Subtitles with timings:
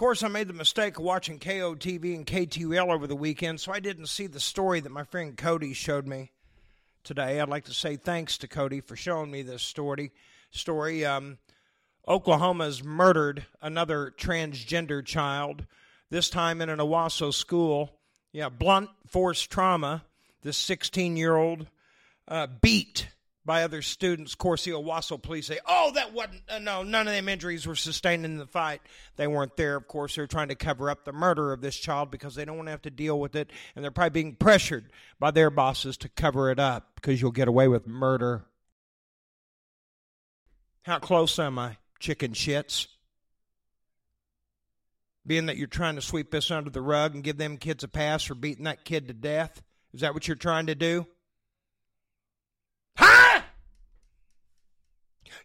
[0.00, 3.80] course, I made the mistake of watching KOTV and KTUL over the weekend, so I
[3.80, 6.30] didn't see the story that my friend Cody showed me
[7.04, 7.38] today.
[7.38, 10.10] I'd like to say thanks to Cody for showing me this story.
[10.52, 11.04] Story.
[11.04, 11.36] Um,
[12.08, 15.66] Oklahoma's murdered another transgender child,
[16.08, 17.90] this time in an Owasso school.
[18.32, 20.02] Yeah, blunt force trauma.
[20.40, 21.66] This 16 year old
[22.26, 23.08] uh, beat
[23.44, 24.32] by other students.
[24.32, 24.68] Of course,
[25.22, 28.46] police say, oh, that wasn't, uh, no, none of them injuries were sustained in the
[28.46, 28.82] fight.
[29.16, 29.76] They weren't there.
[29.76, 32.56] Of course, they're trying to cover up the murder of this child because they don't
[32.56, 33.50] want to have to deal with it.
[33.74, 37.48] And they're probably being pressured by their bosses to cover it up because you'll get
[37.48, 38.44] away with murder.
[40.82, 42.86] How close am I, chicken shits?
[45.26, 47.88] Being that you're trying to sweep this under the rug and give them kids a
[47.88, 49.62] pass for beating that kid to death?
[49.92, 51.06] Is that what you're trying to do?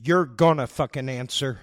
[0.00, 1.60] You're gonna fucking answer.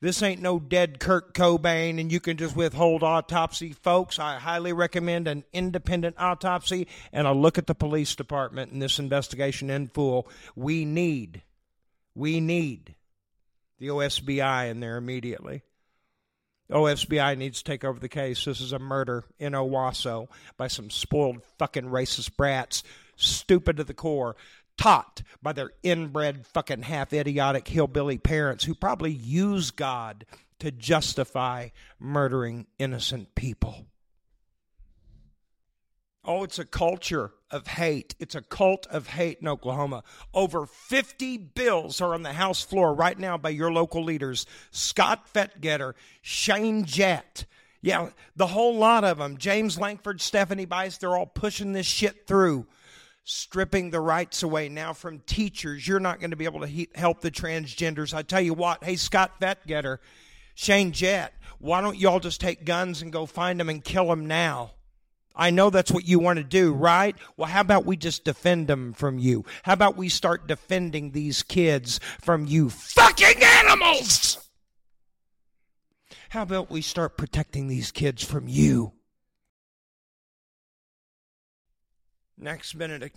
[0.00, 4.18] This ain't no dead Kurt Cobain and you can just withhold autopsy, folks.
[4.18, 8.98] I highly recommend an independent autopsy and a look at the police department in this
[8.98, 10.28] investigation in full.
[10.54, 11.42] We need,
[12.14, 12.94] we need
[13.78, 15.62] the OSBI in there immediately.
[16.70, 18.44] OSBI needs to take over the case.
[18.44, 22.82] This is a murder in Owasso by some spoiled fucking racist brats,
[23.16, 24.36] stupid to the core,
[24.76, 30.24] taught by their inbred fucking half idiotic hillbilly parents who probably use God
[30.58, 33.86] to justify murdering innocent people.
[36.24, 38.14] Oh, it's a culture of hate.
[38.20, 40.04] It's a cult of hate in Oklahoma.
[40.32, 45.26] Over 50 bills are on the House floor right now by your local leaders Scott
[45.32, 47.44] Fetgatter, Shane Jett.
[47.80, 49.36] Yeah, the whole lot of them.
[49.36, 52.68] James Lankford, Stephanie Bice, they're all pushing this shit through,
[53.24, 55.86] stripping the rights away now from teachers.
[55.86, 58.14] You're not going to be able to he- help the transgenders.
[58.14, 59.98] I tell you what, hey, Scott Fetgatter,
[60.54, 64.26] Shane Jett, why don't y'all just take guns and go find them and kill them
[64.26, 64.72] now?
[65.34, 67.16] I know that's what you want to do, right?
[67.36, 69.46] Well, how about we just defend them from you?
[69.62, 74.38] How about we start defending these kids from you fucking animals?
[76.28, 78.92] How about we start protecting these kids from you?
[82.42, 83.16] Nex Benedict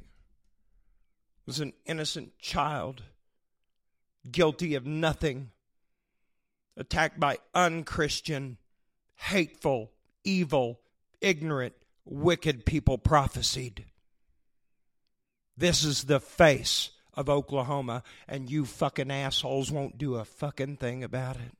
[1.47, 3.01] was an innocent child,
[4.29, 5.49] guilty of nothing,
[6.77, 8.57] attacked by unchristian,
[9.15, 9.91] hateful,
[10.23, 10.79] evil,
[11.21, 11.73] ignorant,
[12.05, 13.85] wicked people prophesied.
[15.57, 21.03] This is the face of Oklahoma, and you fucking assholes won't do a fucking thing
[21.03, 21.57] about it.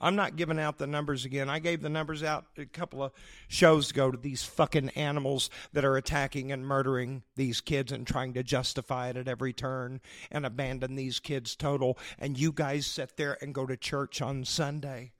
[0.00, 1.50] I'm not giving out the numbers again.
[1.50, 3.12] I gave the numbers out a couple of
[3.48, 8.32] shows ago to these fucking animals that are attacking and murdering these kids and trying
[8.34, 10.00] to justify it at every turn
[10.30, 11.98] and abandon these kids total.
[12.18, 15.12] And you guys sit there and go to church on Sunday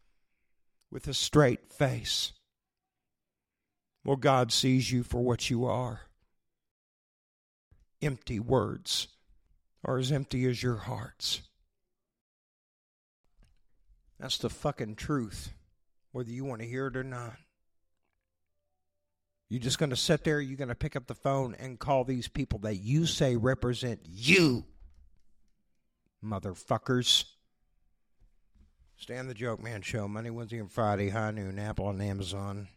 [0.90, 2.32] with a straight face.
[4.04, 6.02] Well, God sees you for what you are.
[8.00, 9.08] Empty words
[9.84, 11.42] are as empty as your hearts.
[14.20, 15.50] That's the fucking truth,
[16.12, 17.36] whether you want to hear it or not.
[19.48, 22.04] You're just going to sit there, you're going to pick up the phone and call
[22.04, 24.66] these people that you say represent you,
[26.22, 27.25] motherfuckers.
[28.97, 32.69] Stand the Joke Man Show, Monday, Wednesday, and Friday, high noon, Apple and Amazon.